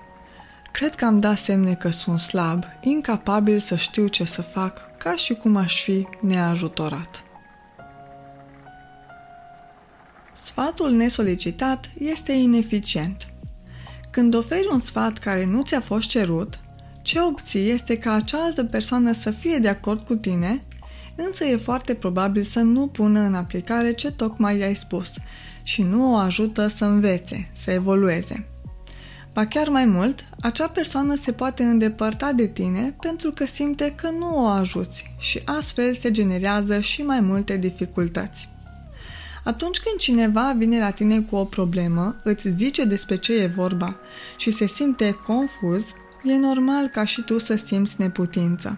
Cred 0.71 0.95
că 0.95 1.05
am 1.05 1.19
dat 1.19 1.37
semne 1.37 1.73
că 1.73 1.89
sunt 1.89 2.19
slab, 2.19 2.63
incapabil 2.81 3.59
să 3.59 3.75
știu 3.75 4.07
ce 4.07 4.23
să 4.23 4.41
fac, 4.41 4.97
ca 4.97 5.15
și 5.15 5.33
cum 5.33 5.55
aș 5.55 5.83
fi 5.83 6.07
neajutorat. 6.21 7.23
Sfatul 10.33 10.91
nesolicitat 10.91 11.89
este 11.99 12.31
ineficient. 12.31 13.27
Când 14.11 14.33
oferi 14.33 14.67
un 14.71 14.79
sfat 14.79 15.17
care 15.17 15.45
nu 15.45 15.61
ți-a 15.61 15.81
fost 15.81 16.07
cerut, 16.07 16.59
ce 17.01 17.19
obții 17.19 17.69
este 17.69 17.97
ca 17.97 18.19
cealaltă 18.19 18.63
persoană 18.63 19.11
să 19.11 19.31
fie 19.31 19.57
de 19.57 19.67
acord 19.67 20.05
cu 20.05 20.15
tine, 20.15 20.61
însă 21.15 21.45
e 21.45 21.55
foarte 21.55 21.93
probabil 21.93 22.43
să 22.43 22.59
nu 22.59 22.87
pună 22.87 23.19
în 23.19 23.35
aplicare 23.35 23.93
ce 23.93 24.11
tocmai 24.11 24.57
i-ai 24.57 24.75
spus 24.75 25.13
și 25.63 25.83
nu 25.83 26.13
o 26.13 26.15
ajută 26.15 26.67
să 26.67 26.85
învețe, 26.85 27.49
să 27.53 27.71
evolueze. 27.71 28.45
Ba 29.33 29.45
chiar 29.45 29.67
mai 29.67 29.85
mult, 29.85 30.25
acea 30.41 30.67
persoană 30.67 31.15
se 31.15 31.31
poate 31.31 31.63
îndepărta 31.63 32.31
de 32.31 32.47
tine 32.47 32.95
pentru 32.99 33.31
că 33.31 33.45
simte 33.45 33.93
că 33.95 34.09
nu 34.09 34.43
o 34.43 34.45
ajuți 34.45 35.13
și 35.19 35.41
astfel 35.45 35.95
se 35.95 36.11
generează 36.11 36.79
și 36.79 37.01
mai 37.01 37.19
multe 37.19 37.57
dificultăți. 37.57 38.49
Atunci 39.43 39.79
când 39.79 39.99
cineva 39.99 40.53
vine 40.57 40.79
la 40.79 40.89
tine 40.89 41.19
cu 41.19 41.35
o 41.35 41.43
problemă, 41.43 42.15
îți 42.23 42.49
zice 42.55 42.83
despre 42.83 43.17
ce 43.17 43.33
e 43.33 43.47
vorba 43.47 43.95
și 44.37 44.51
se 44.51 44.67
simte 44.67 45.11
confuz, 45.25 45.85
e 46.23 46.37
normal 46.37 46.87
ca 46.87 47.03
și 47.03 47.21
tu 47.21 47.37
să 47.37 47.55
simți 47.55 47.95
neputință. 47.97 48.77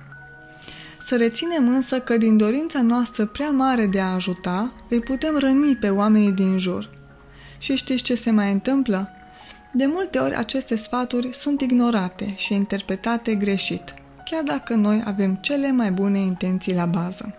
Să 1.06 1.18
reținem 1.18 1.68
însă 1.68 2.00
că 2.00 2.18
din 2.18 2.38
dorința 2.38 2.82
noastră 2.82 3.26
prea 3.26 3.50
mare 3.50 3.86
de 3.86 4.00
a 4.00 4.14
ajuta, 4.14 4.74
îi 4.90 5.00
putem 5.00 5.38
răni 5.38 5.76
pe 5.76 5.90
oamenii 5.90 6.32
din 6.32 6.58
jur. 6.58 6.90
Și 7.58 7.76
știți 7.76 8.04
ce 8.04 8.16
se 8.16 8.32
mai 8.32 8.52
întâmplă? 8.52 9.10
De 9.74 9.86
multe 9.86 10.20
ori 10.20 10.36
aceste 10.36 10.76
sfaturi 10.76 11.34
sunt 11.34 11.62
ignorate 11.62 12.34
și 12.38 12.54
interpretate 12.54 13.36
greșit, 13.36 13.94
chiar 14.26 14.44
dacă 14.44 14.74
noi 14.74 15.04
avem 15.06 15.36
cele 15.36 15.72
mai 15.72 15.92
bune 15.92 16.20
intenții 16.20 16.76
la 16.76 16.86
bază. 16.86 17.36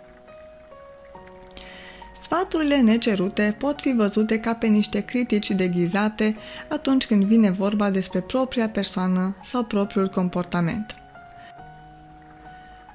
Sfaturile 2.21 2.81
necerute 2.81 3.57
pot 3.59 3.81
fi 3.81 3.93
văzute 3.93 4.41
ca 4.41 4.55
pe 4.55 4.67
niște 4.67 5.01
critici 5.01 5.51
deghizate 5.51 6.37
atunci 6.69 7.07
când 7.07 7.25
vine 7.25 7.51
vorba 7.51 7.91
despre 7.91 8.21
propria 8.21 8.69
persoană 8.69 9.37
sau 9.43 9.65
propriul 9.65 10.09
comportament. 10.09 11.04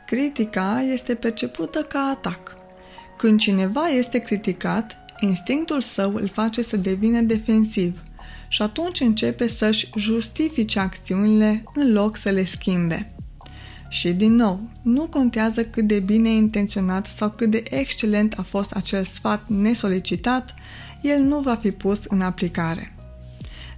Critica 0.09 0.81
este 0.93 1.15
percepută 1.15 1.79
ca 1.79 1.99
atac. 1.99 2.57
Când 3.17 3.39
cineva 3.39 3.87
este 3.87 4.19
criticat, 4.19 4.97
instinctul 5.19 5.81
său 5.81 6.13
îl 6.13 6.27
face 6.27 6.61
să 6.61 6.77
devină 6.77 7.21
defensiv 7.21 8.03
și 8.47 8.61
atunci 8.61 8.99
începe 8.99 9.47
să-și 9.47 9.89
justifice 9.97 10.79
acțiunile 10.79 11.63
în 11.73 11.91
loc 11.91 12.17
să 12.17 12.29
le 12.29 12.45
schimbe. 12.45 13.13
Și 13.89 14.11
din 14.11 14.35
nou, 14.35 14.69
nu 14.81 15.07
contează 15.07 15.63
cât 15.65 15.83
de 15.83 15.99
bine 15.99 16.29
intenționat 16.29 17.05
sau 17.05 17.29
cât 17.29 17.49
de 17.49 17.63
excelent 17.69 18.33
a 18.37 18.41
fost 18.41 18.71
acel 18.71 19.03
sfat 19.03 19.47
nesolicitat, 19.47 20.53
el 21.01 21.21
nu 21.21 21.39
va 21.39 21.55
fi 21.55 21.71
pus 21.71 22.05
în 22.07 22.21
aplicare. 22.21 22.95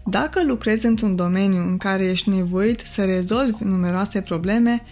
Dacă 0.06 0.44
lucrezi 0.44 0.86
într-un 0.86 1.16
domeniu 1.16 1.62
în 1.62 1.78
care 1.78 2.04
ești 2.04 2.30
nevoit 2.30 2.80
să 2.86 3.06
rezolvi 3.06 3.64
numeroase 3.64 4.22
probleme, 4.22 4.84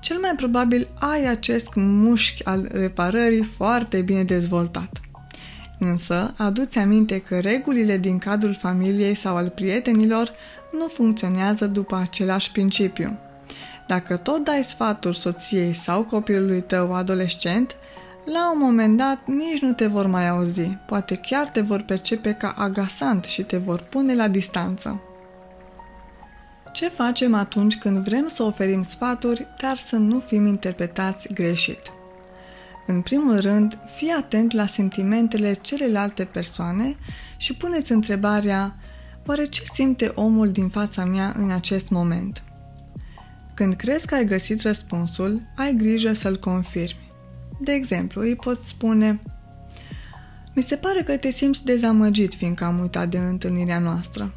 cel 0.00 0.18
mai 0.18 0.32
probabil 0.36 0.88
ai 0.98 1.26
acest 1.26 1.68
mușchi 1.74 2.44
al 2.44 2.68
reparării 2.72 3.44
foarte 3.56 4.00
bine 4.00 4.24
dezvoltat. 4.24 5.00
Însă, 5.78 6.34
aduți 6.36 6.78
aminte 6.78 7.20
că 7.20 7.38
regulile 7.38 7.96
din 7.96 8.18
cadrul 8.18 8.54
familiei 8.54 9.14
sau 9.14 9.36
al 9.36 9.48
prietenilor 9.48 10.32
nu 10.78 10.86
funcționează 10.86 11.66
după 11.66 11.96
același 11.96 12.52
principiu. 12.52 13.18
Dacă 13.86 14.16
tot 14.16 14.44
dai 14.44 14.64
sfaturi 14.64 15.18
soției 15.18 15.72
sau 15.72 16.02
copilului 16.02 16.60
tău 16.60 16.94
adolescent, 16.94 17.76
la 18.24 18.52
un 18.52 18.58
moment 18.58 18.96
dat 18.96 19.18
nici 19.26 19.60
nu 19.60 19.72
te 19.72 19.86
vor 19.86 20.06
mai 20.06 20.28
auzi, 20.28 20.78
poate 20.86 21.14
chiar 21.14 21.48
te 21.48 21.60
vor 21.60 21.80
percepe 21.80 22.32
ca 22.32 22.54
agasant 22.58 23.24
și 23.24 23.42
te 23.42 23.56
vor 23.56 23.80
pune 23.80 24.14
la 24.14 24.28
distanță. 24.28 25.00
Ce 26.76 26.88
facem 26.88 27.34
atunci 27.34 27.78
când 27.78 28.04
vrem 28.04 28.28
să 28.28 28.42
oferim 28.42 28.82
sfaturi, 28.82 29.46
dar 29.60 29.76
să 29.76 29.96
nu 29.96 30.20
fim 30.20 30.46
interpretați 30.46 31.32
greșit? 31.32 31.80
În 32.86 33.00
primul 33.00 33.40
rând, 33.40 33.78
fii 33.96 34.10
atent 34.10 34.52
la 34.52 34.66
sentimentele 34.66 35.52
celelalte 35.52 36.24
persoane 36.24 36.96
și 37.36 37.54
puneți 37.54 37.92
întrebarea 37.92 38.76
Oare 39.26 39.44
ce 39.44 39.62
simte 39.72 40.12
omul 40.14 40.50
din 40.50 40.68
fața 40.68 41.04
mea 41.04 41.34
în 41.38 41.50
acest 41.50 41.88
moment? 41.88 42.42
Când 43.54 43.74
crezi 43.74 44.06
că 44.06 44.14
ai 44.14 44.26
găsit 44.26 44.62
răspunsul, 44.62 45.40
ai 45.56 45.74
grijă 45.74 46.12
să-l 46.12 46.38
confirmi. 46.38 47.10
De 47.60 47.72
exemplu, 47.72 48.20
îi 48.20 48.36
poți 48.36 48.68
spune 48.68 49.20
Mi 50.54 50.62
se 50.62 50.76
pare 50.76 51.02
că 51.02 51.16
te 51.16 51.30
simți 51.30 51.64
dezamăgit 51.64 52.34
fiindcă 52.34 52.64
am 52.64 52.80
uitat 52.80 53.08
de 53.08 53.18
întâlnirea 53.18 53.78
noastră. 53.78 54.32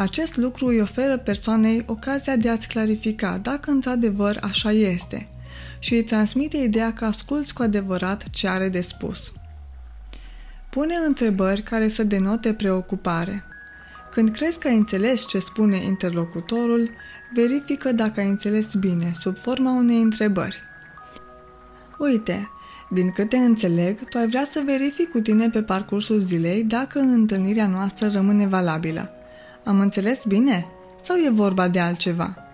Acest 0.00 0.36
lucru 0.36 0.66
îi 0.66 0.80
oferă 0.80 1.18
persoanei 1.18 1.82
ocazia 1.86 2.36
de 2.36 2.48
a-ți 2.48 2.68
clarifica 2.68 3.38
dacă 3.42 3.70
într-adevăr 3.70 4.38
așa 4.42 4.70
este 4.70 5.28
și 5.78 5.94
îi 5.94 6.02
transmite 6.02 6.56
ideea 6.56 6.92
că 6.92 7.04
asculți 7.04 7.54
cu 7.54 7.62
adevărat 7.62 8.30
ce 8.30 8.48
are 8.48 8.68
de 8.68 8.80
spus. 8.80 9.32
Pune 10.70 10.94
întrebări 11.06 11.62
care 11.62 11.88
să 11.88 12.02
denote 12.02 12.54
preocupare. 12.54 13.44
Când 14.10 14.30
crezi 14.30 14.58
că 14.58 14.68
ai 14.68 14.76
înțeles 14.76 15.26
ce 15.26 15.38
spune 15.38 15.76
interlocutorul, 15.76 16.90
verifică 17.34 17.92
dacă 17.92 18.20
ai 18.20 18.28
înțeles 18.28 18.74
bine 18.74 19.12
sub 19.18 19.36
forma 19.36 19.72
unei 19.72 20.00
întrebări. 20.00 20.62
Uite, 21.98 22.50
din 22.90 23.10
câte 23.10 23.36
înțeleg, 23.36 24.08
tu 24.08 24.18
ai 24.18 24.28
vrea 24.28 24.44
să 24.44 24.62
verifici 24.64 25.10
cu 25.10 25.20
tine 25.20 25.48
pe 25.48 25.62
parcursul 25.62 26.18
zilei 26.18 26.64
dacă 26.64 26.98
întâlnirea 26.98 27.66
noastră 27.66 28.08
rămâne 28.08 28.46
valabilă. 28.46 29.14
Am 29.64 29.80
înțeles 29.80 30.24
bine? 30.24 30.66
Sau 31.02 31.16
e 31.16 31.30
vorba 31.30 31.68
de 31.68 31.80
altceva? 31.80 32.44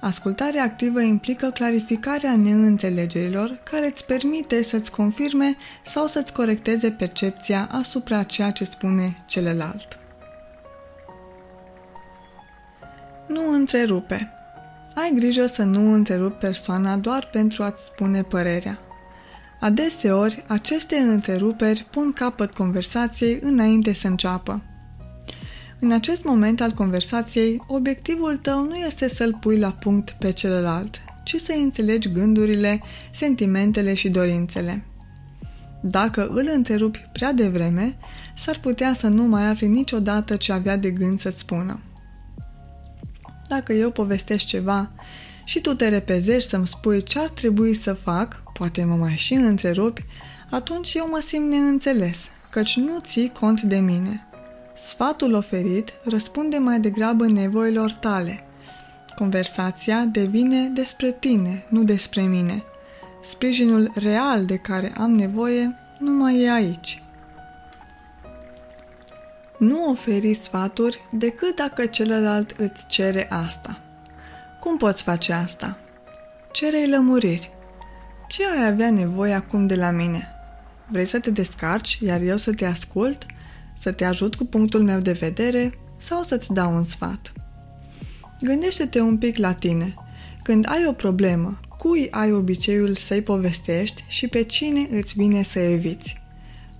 Ascultarea 0.00 0.62
activă 0.62 1.00
implică 1.00 1.50
clarificarea 1.50 2.36
neînțelegerilor 2.36 3.58
care 3.70 3.86
îți 3.86 4.06
permite 4.06 4.62
să-ți 4.62 4.90
confirme 4.90 5.56
sau 5.86 6.06
să-ți 6.06 6.32
corecteze 6.32 6.90
percepția 6.90 7.68
asupra 7.72 8.22
ceea 8.22 8.50
ce 8.50 8.64
spune 8.64 9.14
celălalt. 9.26 9.98
Nu 13.28 13.52
întrerupe. 13.52 14.32
Ai 14.94 15.12
grijă 15.14 15.46
să 15.46 15.62
nu 15.62 15.92
întrerupi 15.92 16.38
persoana 16.38 16.96
doar 16.96 17.28
pentru 17.32 17.62
a-ți 17.62 17.84
spune 17.84 18.22
părerea. 18.22 18.78
Adeseori, 19.60 20.44
aceste 20.46 20.96
întreruperi 20.96 21.86
pun 21.90 22.12
capăt 22.12 22.54
conversației 22.54 23.38
înainte 23.42 23.92
să 23.92 24.06
înceapă. 24.06 24.62
În 25.84 25.92
acest 25.92 26.24
moment 26.24 26.60
al 26.60 26.70
conversației, 26.70 27.62
obiectivul 27.66 28.36
tău 28.36 28.64
nu 28.64 28.74
este 28.74 29.08
să-l 29.08 29.36
pui 29.40 29.58
la 29.58 29.70
punct 29.72 30.10
pe 30.10 30.32
celălalt, 30.32 31.00
ci 31.24 31.36
să 31.36 31.52
înțelegi 31.52 32.12
gândurile, 32.12 32.82
sentimentele 33.12 33.94
și 33.94 34.08
dorințele. 34.08 34.84
Dacă 35.82 36.26
îl 36.26 36.50
întrerupi 36.54 37.08
prea 37.12 37.32
devreme, 37.32 37.96
s-ar 38.36 38.58
putea 38.60 38.94
să 38.94 39.08
nu 39.08 39.22
mai 39.22 39.46
afli 39.46 39.68
niciodată 39.68 40.36
ce 40.36 40.52
avea 40.52 40.76
de 40.76 40.90
gând 40.90 41.20
să-ți 41.20 41.38
spună. 41.38 41.80
Dacă 43.48 43.72
eu 43.72 43.90
povestesc 43.90 44.44
ceva 44.44 44.92
și 45.44 45.60
tu 45.60 45.74
te 45.74 45.88
repezești 45.88 46.48
să-mi 46.48 46.66
spui 46.66 47.02
ce 47.02 47.18
ar 47.18 47.28
trebui 47.28 47.74
să 47.74 47.92
fac, 47.92 48.42
poate 48.52 48.84
mă 48.84 48.94
mai 48.94 49.14
și 49.16 49.34
întrerupi, 49.34 50.04
atunci 50.50 50.94
eu 50.94 51.08
mă 51.10 51.20
simt 51.26 51.48
neînțeles, 51.48 52.28
căci 52.50 52.76
nu 52.76 52.98
ții 53.00 53.32
cont 53.32 53.60
de 53.60 53.78
mine. 53.78 54.28
Sfatul 54.84 55.34
oferit 55.34 55.92
răspunde 56.02 56.56
mai 56.56 56.80
degrabă 56.80 57.26
nevoilor 57.26 57.90
tale. 57.90 58.44
Conversația 59.16 60.04
devine 60.04 60.68
despre 60.68 61.12
tine, 61.12 61.64
nu 61.68 61.84
despre 61.84 62.22
mine. 62.22 62.62
Sprijinul 63.22 63.90
real 63.94 64.44
de 64.44 64.56
care 64.56 64.92
am 64.96 65.12
nevoie 65.12 65.76
nu 65.98 66.10
mai 66.10 66.40
e 66.40 66.50
aici. 66.50 67.02
Nu 69.58 69.90
oferi 69.90 70.34
sfaturi 70.34 71.00
decât 71.10 71.56
dacă 71.56 71.86
celălalt 71.86 72.50
îți 72.50 72.86
cere 72.86 73.30
asta. 73.30 73.80
Cum 74.60 74.76
poți 74.76 75.02
face 75.02 75.32
asta? 75.32 75.78
Cere-i 76.52 76.88
lămuriri. 76.88 77.50
Ce 78.28 78.42
ai 78.46 78.66
avea 78.66 78.90
nevoie 78.90 79.32
acum 79.32 79.66
de 79.66 79.74
la 79.74 79.90
mine? 79.90 80.28
Vrei 80.86 81.06
să 81.06 81.20
te 81.20 81.30
descarci, 81.30 81.98
iar 82.02 82.20
eu 82.20 82.36
să 82.36 82.52
te 82.52 82.64
ascult? 82.64 83.26
Să 83.84 83.92
te 83.92 84.04
ajut 84.04 84.34
cu 84.34 84.44
punctul 84.44 84.82
meu 84.82 85.00
de 85.00 85.12
vedere 85.12 85.78
sau 85.98 86.22
să-ți 86.22 86.52
dau 86.52 86.76
un 86.76 86.84
sfat? 86.84 87.32
Gândește-te 88.40 89.00
un 89.00 89.18
pic 89.18 89.36
la 89.36 89.52
tine. 89.52 89.94
Când 90.42 90.66
ai 90.68 90.86
o 90.88 90.92
problemă, 90.92 91.60
cui 91.78 92.08
ai 92.10 92.32
obiceiul 92.32 92.94
să-i 92.94 93.22
povestești 93.22 94.04
și 94.08 94.28
pe 94.28 94.42
cine 94.42 94.88
îți 94.90 95.14
vine 95.16 95.42
să 95.42 95.58
eviți? 95.58 96.22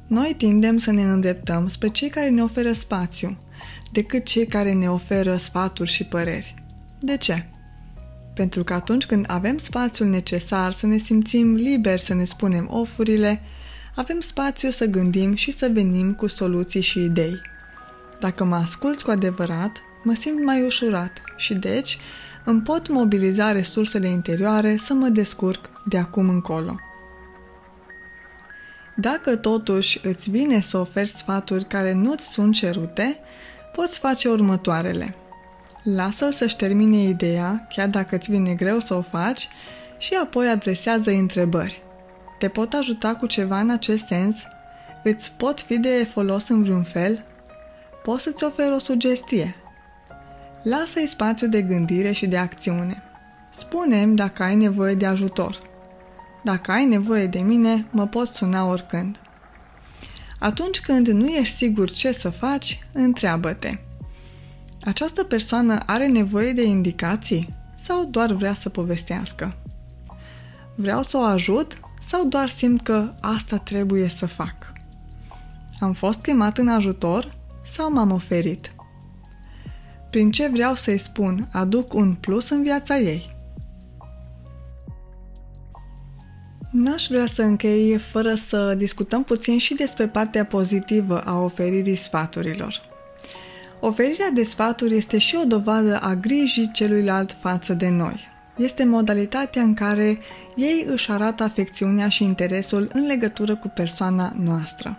Noi 0.06 0.34
tindem 0.36 0.78
să 0.78 0.90
ne 0.90 1.02
îndreptăm 1.02 1.68
spre 1.68 1.88
cei 1.88 2.08
care 2.08 2.28
ne 2.28 2.42
oferă 2.42 2.72
spațiu, 2.72 3.36
decât 3.92 4.24
cei 4.24 4.46
care 4.46 4.72
ne 4.72 4.90
oferă 4.90 5.36
sfaturi 5.36 5.90
și 5.90 6.04
păreri. 6.04 6.54
De 7.00 7.16
ce? 7.16 7.48
Pentru 8.34 8.64
că 8.64 8.72
atunci 8.72 9.06
când 9.06 9.24
avem 9.28 9.58
spațiul 9.58 10.08
necesar 10.08 10.72
să 10.72 10.86
ne 10.86 10.96
simțim 10.96 11.54
liberi 11.54 12.00
să 12.00 12.14
ne 12.14 12.24
spunem 12.24 12.68
ofurile, 12.70 13.40
avem 13.94 14.20
spațiu 14.20 14.70
să 14.70 14.84
gândim 14.84 15.34
și 15.34 15.52
să 15.52 15.70
venim 15.72 16.14
cu 16.14 16.26
soluții 16.26 16.80
și 16.80 17.04
idei. 17.04 17.40
Dacă 18.20 18.44
mă 18.44 18.54
asculți 18.54 19.04
cu 19.04 19.10
adevărat, 19.10 19.82
mă 20.02 20.14
simt 20.14 20.44
mai 20.44 20.64
ușurat 20.64 21.22
și 21.36 21.54
deci 21.54 21.98
îmi 22.44 22.60
pot 22.60 22.88
mobiliza 22.88 23.52
resursele 23.52 24.08
interioare 24.08 24.76
să 24.76 24.94
mă 24.94 25.08
descurc 25.08 25.70
de 25.84 25.98
acum 25.98 26.28
încolo. 26.28 26.78
Dacă 28.96 29.36
totuși 29.36 30.00
îți 30.02 30.30
vine 30.30 30.60
să 30.60 30.78
oferi 30.78 31.08
sfaturi 31.08 31.64
care 31.64 31.92
nu-ți 31.92 32.32
sunt 32.32 32.54
cerute, 32.54 33.18
poți 33.72 33.98
face 33.98 34.28
următoarele. 34.28 35.14
Lasă-l 35.82 36.32
să-și 36.32 36.56
termine 36.56 37.02
ideea, 37.02 37.66
chiar 37.74 37.88
dacă 37.88 38.16
îți 38.16 38.30
vine 38.30 38.54
greu 38.54 38.78
să 38.78 38.94
o 38.94 39.02
faci, 39.02 39.48
și 39.98 40.14
apoi 40.14 40.48
adresează 40.48 41.10
întrebări. 41.10 41.82
Te 42.38 42.48
pot 42.48 42.72
ajuta 42.72 43.14
cu 43.14 43.26
ceva 43.26 43.60
în 43.60 43.70
acest 43.70 44.06
sens? 44.06 44.36
Îți 45.02 45.32
pot 45.32 45.60
fi 45.60 45.78
de 45.78 46.06
folos 46.10 46.48
în 46.48 46.62
vreun 46.62 46.82
fel? 46.82 47.24
Pot 48.02 48.20
să-ți 48.20 48.44
ofer 48.44 48.72
o 48.72 48.78
sugestie. 48.78 49.54
Lasă-i 50.62 51.06
spațiu 51.06 51.48
de 51.48 51.62
gândire 51.62 52.12
și 52.12 52.26
de 52.26 52.36
acțiune. 52.36 53.02
Spune-mi 53.50 54.16
dacă 54.16 54.42
ai 54.42 54.56
nevoie 54.56 54.94
de 54.94 55.06
ajutor. 55.06 55.62
Dacă 56.44 56.70
ai 56.70 56.84
nevoie 56.84 57.26
de 57.26 57.38
mine, 57.38 57.86
mă 57.90 58.06
poți 58.06 58.36
suna 58.36 58.64
oricând. 58.64 59.18
Atunci 60.38 60.80
când 60.80 61.08
nu 61.08 61.26
ești 61.26 61.56
sigur 61.56 61.90
ce 61.90 62.12
să 62.12 62.30
faci, 62.30 62.86
întreabă-te. 62.92 63.78
Această 64.84 65.24
persoană 65.24 65.82
are 65.86 66.06
nevoie 66.06 66.52
de 66.52 66.62
indicații 66.62 67.54
sau 67.74 68.04
doar 68.04 68.32
vrea 68.32 68.54
să 68.54 68.68
povestească? 68.68 69.56
Vreau 70.74 71.02
să 71.02 71.16
o 71.16 71.22
ajut 71.22 71.78
sau 72.06 72.24
doar 72.24 72.48
simt 72.48 72.82
că 72.82 73.12
asta 73.20 73.58
trebuie 73.58 74.08
să 74.08 74.26
fac? 74.26 74.72
Am 75.80 75.92
fost 75.92 76.20
chemat 76.20 76.58
în 76.58 76.68
ajutor 76.68 77.34
sau 77.64 77.92
m-am 77.92 78.10
oferit? 78.10 78.74
Prin 80.10 80.30
ce 80.30 80.48
vreau 80.48 80.74
să-i 80.74 80.98
spun 80.98 81.48
aduc 81.52 81.94
un 81.94 82.14
plus 82.14 82.48
în 82.48 82.62
viața 82.62 82.98
ei? 82.98 83.36
N-aș 86.70 87.06
vrea 87.06 87.26
să 87.26 87.42
închei 87.42 87.98
fără 87.98 88.34
să 88.34 88.74
discutăm 88.74 89.24
puțin 89.24 89.58
și 89.58 89.74
despre 89.74 90.08
partea 90.08 90.44
pozitivă 90.44 91.20
a 91.20 91.38
oferirii 91.38 91.96
sfaturilor. 91.96 92.80
Oferirea 93.80 94.30
de 94.30 94.42
sfaturi 94.42 94.96
este 94.96 95.18
și 95.18 95.36
o 95.36 95.44
dovadă 95.44 95.98
a 96.00 96.14
grijii 96.14 96.70
celuilalt 96.72 97.36
față 97.40 97.72
de 97.72 97.88
noi. 97.88 98.33
Este 98.56 98.84
modalitatea 98.84 99.62
în 99.62 99.74
care 99.74 100.18
ei 100.56 100.86
își 100.88 101.10
arată 101.10 101.42
afecțiunea 101.42 102.08
și 102.08 102.24
interesul 102.24 102.90
în 102.92 103.06
legătură 103.06 103.56
cu 103.56 103.68
persoana 103.68 104.32
noastră. 104.42 104.98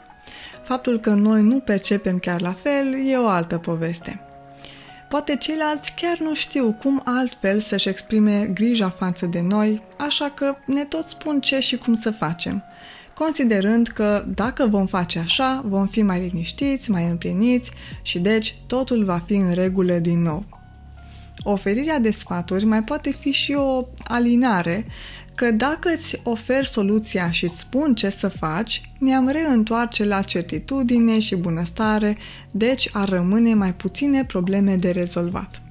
Faptul 0.64 1.00
că 1.00 1.10
noi 1.10 1.42
nu 1.42 1.60
percepem 1.60 2.18
chiar 2.18 2.42
la 2.42 2.54
fel 2.54 3.08
e 3.08 3.18
o 3.18 3.28
altă 3.28 3.58
poveste. 3.58 4.20
Poate 5.10 5.36
ceilalți 5.36 5.94
chiar 5.96 6.20
nu 6.20 6.34
știu 6.34 6.76
cum 6.82 7.02
altfel 7.06 7.60
să-și 7.60 7.90
exprime 7.90 8.52
grija 8.54 8.90
față 8.90 9.26
de 9.26 9.42
noi, 9.42 9.82
așa 9.98 10.30
că 10.36 10.56
ne 10.66 10.84
tot 10.84 11.06
spun 11.06 11.42
ce 11.42 11.60
și 11.60 11.78
cum 11.78 11.96
să 11.96 12.12
facem, 12.12 12.64
considerând 13.14 13.88
că 13.88 14.26
dacă 14.36 14.68
vom 14.68 14.86
face 14.86 15.20
așa, 15.20 15.62
vom 15.66 15.86
fi 15.86 16.02
mai 16.02 16.20
liniștiți, 16.20 16.92
mai 16.92 17.08
împliniți 17.10 17.72
și 18.02 18.20
deci 18.20 18.56
totul 18.68 19.04
va 19.04 19.22
fi 19.26 19.34
în 19.34 19.54
regulă 19.54 19.94
din 19.94 20.22
nou. 20.22 20.55
Oferirea 21.44 22.00
de 22.00 22.12
sfaturi 22.12 22.66
mai 22.66 22.84
poate 22.84 23.12
fi 23.12 23.32
și 23.32 23.54
o 23.54 23.88
alinare 24.04 24.86
că 25.36 25.52
dacă 25.52 25.90
îți 25.90 26.20
ofer 26.24 26.66
soluția 26.66 27.32
și 27.32 27.46
îți 27.46 27.60
spun 27.60 27.94
ce 27.94 28.10
să 28.10 28.28
faci, 28.28 28.82
ne-am 29.00 29.28
reîntoarce 29.28 30.06
la 30.06 30.22
certitudine 30.22 31.20
și 31.20 31.36
bunăstare, 31.36 32.18
deci 32.52 32.90
ar 32.94 33.10
rămâne 33.10 33.54
mai 33.54 33.74
puține 33.74 34.26
probleme 34.26 34.76
de 34.76 34.90
rezolvat. 34.90 35.62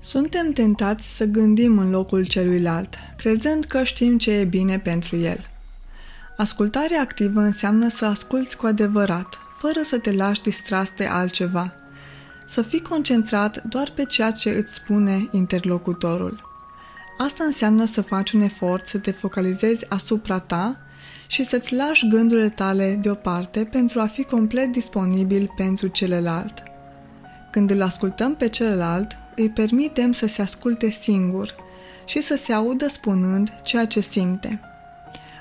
Suntem 0.00 0.52
tentați 0.52 1.16
să 1.16 1.24
gândim 1.24 1.78
în 1.78 1.90
locul 1.90 2.24
celuilalt, 2.26 2.98
crezând 3.16 3.64
că 3.64 3.82
știm 3.82 4.18
ce 4.18 4.32
e 4.32 4.44
bine 4.44 4.78
pentru 4.78 5.16
el. 5.16 5.48
Ascultarea 6.36 7.00
activă 7.00 7.40
înseamnă 7.40 7.88
să 7.88 8.04
asculți 8.04 8.56
cu 8.56 8.66
adevărat, 8.66 9.38
fără 9.58 9.80
să 9.84 9.98
te 9.98 10.12
lași 10.12 10.42
distras 10.42 10.92
de 10.96 11.04
altceva– 11.04 11.74
să 12.46 12.62
fii 12.62 12.82
concentrat 12.82 13.62
doar 13.62 13.92
pe 13.94 14.04
ceea 14.04 14.30
ce 14.30 14.50
îți 14.50 14.74
spune 14.74 15.28
interlocutorul. 15.30 16.52
Asta 17.18 17.44
înseamnă 17.44 17.84
să 17.84 18.02
faci 18.02 18.32
un 18.32 18.40
efort 18.40 18.86
să 18.86 18.98
te 18.98 19.10
focalizezi 19.10 19.90
asupra 19.90 20.38
ta 20.38 20.76
și 21.26 21.44
să-ți 21.44 21.74
lași 21.74 22.08
gândurile 22.08 22.48
tale 22.48 22.98
deoparte 23.02 23.64
pentru 23.64 24.00
a 24.00 24.06
fi 24.06 24.24
complet 24.24 24.72
disponibil 24.72 25.50
pentru 25.56 25.86
celălalt. 25.86 26.62
Când 27.50 27.70
îl 27.70 27.82
ascultăm 27.82 28.34
pe 28.34 28.48
celălalt, 28.48 29.16
îi 29.36 29.50
permitem 29.50 30.12
să 30.12 30.26
se 30.26 30.42
asculte 30.42 30.90
singur 30.90 31.54
și 32.04 32.20
să 32.20 32.36
se 32.36 32.52
audă 32.52 32.88
spunând 32.88 33.52
ceea 33.62 33.86
ce 33.86 34.00
simte. 34.00 34.60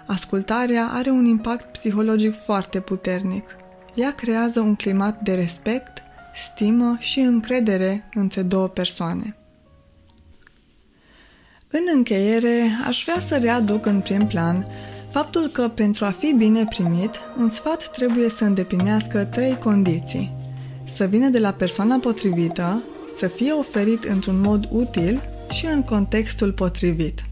Ascultarea 0.05 0.89
are 0.91 1.09
un 1.09 1.25
impact 1.25 1.65
psihologic 1.71 2.35
foarte 2.35 2.79
puternic. 2.79 3.55
Ea 3.93 4.11
creează 4.11 4.59
un 4.59 4.75
climat 4.75 5.21
de 5.21 5.33
respect 5.35 6.02
stimă 6.36 6.98
și 7.00 7.19
încredere 7.19 8.10
între 8.13 8.41
două 8.41 8.67
persoane. 8.67 9.36
În 11.67 11.82
încheiere, 11.93 12.63
aș 12.88 13.04
vrea 13.06 13.19
să 13.19 13.38
readuc 13.38 13.86
în 13.86 14.00
prim 14.00 14.28
plan 14.28 14.67
faptul 15.12 15.48
că 15.48 15.67
pentru 15.67 16.06
a 16.06 16.10
fi 16.10 16.34
bine 16.38 16.65
primit, 16.69 17.19
un 17.38 17.50
sfat 17.50 17.91
trebuie 17.91 18.30
să 18.30 18.43
îndeplinească 18.43 19.26
trei 19.26 19.58
condiții. 19.58 20.32
Să 20.84 21.06
vină 21.06 21.28
de 21.28 21.39
la 21.39 21.52
persoana 21.52 21.98
potrivită, 21.98 22.84
să 23.17 23.28
fie 23.28 23.52
oferit 23.52 24.04
într-un 24.04 24.41
mod 24.41 24.67
util 24.72 25.22
și 25.52 25.65
în 25.65 25.84
contextul 25.84 26.52
potrivit. 26.52 27.24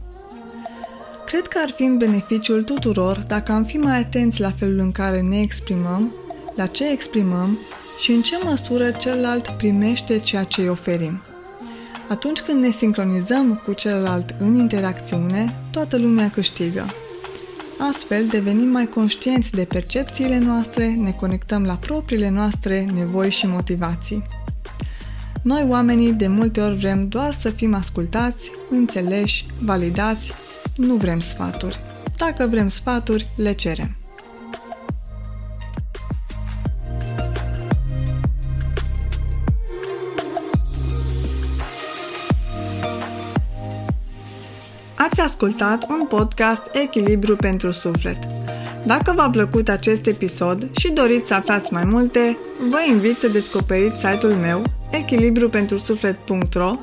Cred 1.26 1.48
că 1.48 1.60
ar 1.64 1.70
fi 1.70 1.84
în 1.84 1.98
beneficiul 1.98 2.64
tuturor 2.64 3.24
dacă 3.28 3.52
am 3.52 3.64
fi 3.64 3.78
mai 3.78 3.98
atenți 3.98 4.40
la 4.40 4.52
felul 4.52 4.80
în 4.80 4.92
care 4.92 5.22
ne 5.22 5.42
exprimăm, 5.42 6.16
la 6.56 6.66
ce 6.66 6.92
exprimăm 6.92 7.58
și 8.02 8.12
în 8.12 8.22
ce 8.22 8.36
măsură 8.44 8.92
celălalt 8.92 9.48
primește 9.48 10.20
ceea 10.20 10.44
ce 10.44 10.62
îi 10.62 10.70
oferim. 10.70 11.22
Atunci 12.10 12.40
când 12.40 12.64
ne 12.64 12.72
sincronizăm 12.72 13.62
cu 13.66 13.74
celălalt 13.74 14.36
în 14.40 14.56
interacțiune, 14.56 15.56
toată 15.72 15.98
lumea 15.98 16.30
câștigă. 16.30 16.94
Astfel, 17.90 18.26
devenim 18.28 18.68
mai 18.68 18.88
conștienți 18.88 19.52
de 19.52 19.64
percepțiile 19.64 20.38
noastre, 20.38 20.90
ne 20.90 21.12
conectăm 21.12 21.64
la 21.64 21.74
propriile 21.74 22.30
noastre 22.30 22.86
nevoi 22.94 23.30
și 23.30 23.48
motivații. 23.48 24.24
Noi, 25.44 25.66
oamenii, 25.70 26.14
de 26.14 26.28
multe 26.28 26.62
ori 26.62 26.76
vrem 26.76 27.08
doar 27.08 27.34
să 27.34 27.50
fim 27.50 27.74
ascultați, 27.74 28.52
înțeleși, 28.70 29.46
validați, 29.60 30.32
nu 30.76 30.96
vrem 30.96 31.20
sfaturi. 31.20 31.80
Dacă 32.18 32.48
vrem 32.48 32.70
sfaturi, 32.70 33.28
le 33.36 33.54
cerem. 33.54 34.01
Ascultat 45.41 45.89
un 45.89 46.06
podcast 46.08 46.62
Echilibru 46.71 47.36
pentru 47.36 47.71
Suflet. 47.71 48.17
Dacă 48.86 49.13
v-a 49.15 49.30
plăcut 49.30 49.69
acest 49.69 50.06
episod 50.06 50.69
și 50.80 50.91
doriți 50.91 51.27
să 51.27 51.34
aflați 51.34 51.73
mai 51.73 51.84
multe, 51.84 52.38
vă 52.69 52.77
invit 52.89 53.17
să 53.17 53.27
descoperiți 53.27 53.95
site-ul 53.95 54.34
meu 54.34 54.62
echilibrupentrusuflet.ro 54.91 56.75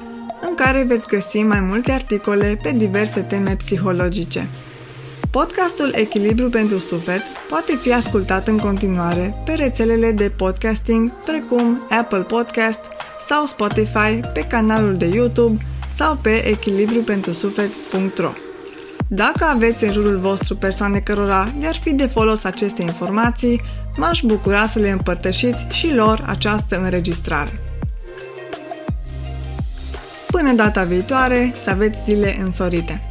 în 0.48 0.54
care 0.56 0.84
veți 0.88 1.06
găsi 1.06 1.42
mai 1.42 1.60
multe 1.60 1.92
articole 1.92 2.58
pe 2.62 2.70
diverse 2.70 3.20
teme 3.20 3.56
psihologice. 3.56 4.48
Podcastul 5.30 5.92
Echilibru 5.94 6.48
pentru 6.48 6.78
Suflet 6.78 7.22
poate 7.48 7.76
fi 7.76 7.92
ascultat 7.92 8.48
în 8.48 8.58
continuare 8.58 9.42
pe 9.44 9.52
rețelele 9.52 10.12
de 10.12 10.32
podcasting 10.36 11.10
precum 11.10 11.78
Apple 11.90 12.22
Podcast 12.22 12.80
sau 13.28 13.46
Spotify, 13.46 14.20
pe 14.32 14.46
canalul 14.48 14.96
de 14.96 15.06
YouTube 15.06 15.64
sau 15.96 16.18
pe 16.22 16.48
echilibrupentrusuflet.ro. 16.48 18.47
Dacă 19.08 19.44
aveți 19.44 19.84
în 19.84 19.92
jurul 19.92 20.18
vostru 20.18 20.56
persoane 20.56 20.98
cărora 20.98 21.48
le-ar 21.60 21.76
fi 21.76 21.92
de 21.92 22.06
folos 22.06 22.44
aceste 22.44 22.82
informații, 22.82 23.60
m-aș 23.96 24.20
bucura 24.20 24.66
să 24.66 24.78
le 24.78 24.90
împărtășiți 24.90 25.66
și 25.70 25.94
lor 25.94 26.24
această 26.26 26.80
înregistrare. 26.80 27.60
Până 30.26 30.52
data 30.52 30.82
viitoare, 30.82 31.54
să 31.64 31.70
aveți 31.70 32.02
zile 32.04 32.40
însorite! 32.40 33.07